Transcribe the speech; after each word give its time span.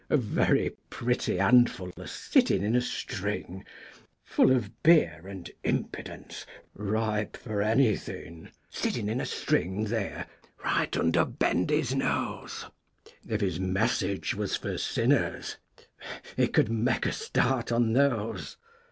A 0.09 0.17
very 0.17 0.71
pretty 0.89 1.37
handful 1.37 1.91
a 1.95 2.07
sittin' 2.07 2.63
in 2.63 2.75
a 2.75 2.81
string, 2.81 3.63
Full 4.23 4.49
of 4.51 4.81
beer 4.81 5.25
and 5.27 5.51
impudence, 5.63 6.43
ripe 6.73 7.37
for 7.37 7.61
any 7.61 7.95
thing, 7.95 8.49
Sittin' 8.71 9.07
in 9.07 9.21
a 9.21 9.27
string 9.27 9.83
there, 9.83 10.25
right 10.65 10.97
under 10.97 11.23
Bendy's 11.23 11.93
nose, 11.93 12.65
If 13.29 13.41
his 13.41 13.59
message 13.59 14.33
was 14.33 14.55
for 14.55 14.79
sinners, 14.79 15.57
he 16.35 16.47
could 16.47 16.71
make 16.71 17.05
a 17.05 17.11
start 17.11 17.71
on 17.71 17.93
those. 17.93 18.57